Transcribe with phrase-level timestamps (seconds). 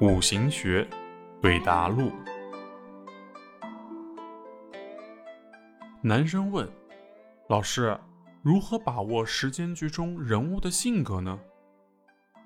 [0.00, 0.88] 五行学
[1.42, 2.10] 对答录。
[6.00, 6.66] 男生问
[7.50, 8.00] ：“老师，
[8.40, 11.38] 如何把握时间局中人物的性格呢？”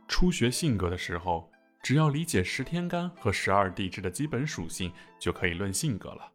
[0.09, 1.49] 初学性格的时候，
[1.81, 6.29] 只要理解十天干和十二地支的基本属性，就可以论性格了。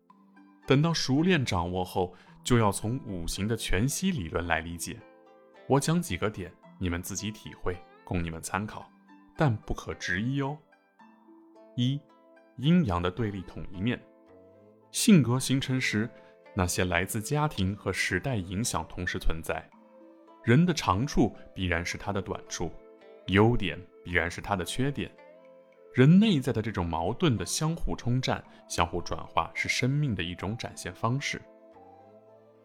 [0.66, 2.16] 等到熟练掌握后，
[2.46, 4.98] 就要从五行的全息理论来理解。
[5.68, 7.76] 我讲几个点，你们自己体会，
[8.06, 8.90] 供你们参考，
[9.36, 10.58] 但不可执一哦。
[11.80, 11.98] 一、
[12.58, 13.98] 阴阳的对立统一面。
[14.92, 16.10] 性格形成时，
[16.54, 19.66] 那些来自家庭和时代影响同时存在。
[20.44, 22.70] 人的长处必然是他的短处，
[23.28, 25.10] 优点必然是他的缺点。
[25.94, 31.42] 人内在的这种矛盾的相互冲战、相互转化，是生命的一种展现方式。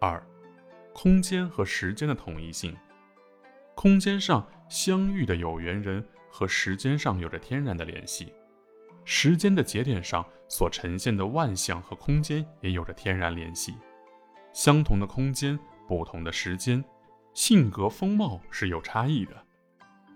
[0.01, 0.21] 二、
[0.93, 2.77] 空间和时间的统一性。
[3.77, 8.33] 空间上相遇的有缘人和时间上有着天然的联系，
[9.05, 13.75] 时间的节点上所呈现的万象和空间也有着天然联系。
[14.53, 16.85] 相同的空间，不同的时间，
[17.33, 19.45] 性格风貌是有差异的。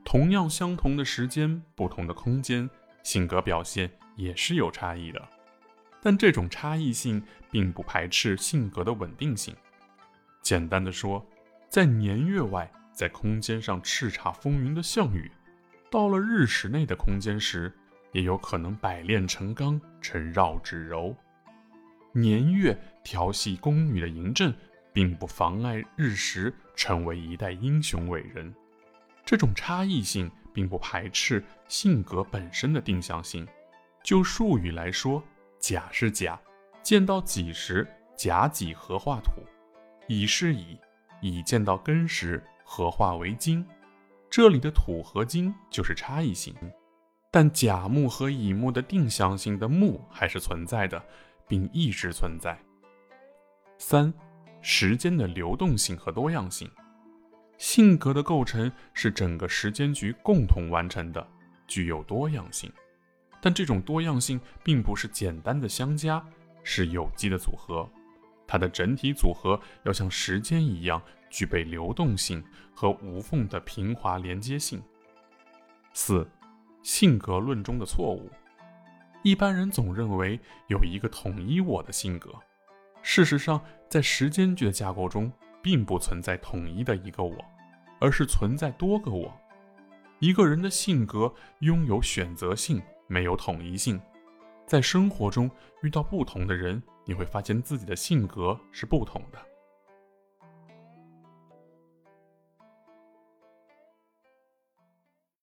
[0.04, 2.68] 同样相同的时间，不同的空间。
[3.02, 5.28] 性格表现也是有差异的，
[6.02, 9.54] 但这种差异性并不排斥性格的稳定性。
[10.42, 11.24] 简单的说，
[11.70, 15.30] 在年月外，在空间上叱咤风云的项羽，
[15.90, 17.72] 到了日食内的空间时，
[18.12, 21.14] 也有可能百炼成钢，成绕指柔。
[22.12, 24.54] 年月调戏宫女的嬴政，
[24.92, 28.54] 并不妨碍日时成为一代英雄伟人。
[29.24, 30.30] 这种差异性。
[30.58, 33.46] 并不排斥性格本身的定向性。
[34.02, 35.22] 就术语来说，
[35.60, 36.36] 甲是甲，
[36.82, 37.86] 见到己时，
[38.16, 39.40] 甲己合化土；
[40.08, 40.76] 乙是乙，
[41.20, 43.64] 乙见到庚时，合化为金。
[44.28, 46.52] 这里的土和金就是差异性，
[47.30, 51.02] 但甲木和乙木的定向性的木还是存在的，
[51.46, 52.58] 并一直存在。
[53.76, 54.12] 三，
[54.62, 56.70] 时间的流动性和多样性。
[57.58, 61.26] 性格的构成是整个时间局共同完成的，
[61.66, 62.72] 具有多样性，
[63.42, 66.24] 但这种多样性并不是简单的相加，
[66.62, 67.88] 是有机的组合。
[68.46, 72.42] 它的整体组合要像时间一样具备流动性
[72.74, 74.82] 和无缝的平滑连接性。
[75.92, 76.26] 四，
[76.88, 78.30] 性格论中的错误，
[79.22, 82.32] 一般人总认为有一个统一我的性格，
[83.02, 83.60] 事实上，
[83.90, 85.30] 在时间剧的架构中。
[85.60, 87.36] 并不存在统一的一个我，
[88.00, 89.30] 而是存在多个我。
[90.20, 94.00] 一个人的性格拥有选择性，没有统一性。
[94.64, 95.50] 在生活中
[95.82, 99.47] 遇到不同的人，你会发现自己的性格是不同的。